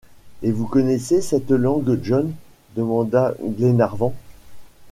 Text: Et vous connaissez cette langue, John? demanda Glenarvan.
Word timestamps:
Et 0.41 0.51
vous 0.51 0.65
connaissez 0.65 1.21
cette 1.21 1.51
langue, 1.51 1.99
John? 2.01 2.33
demanda 2.75 3.35
Glenarvan. 3.39 4.15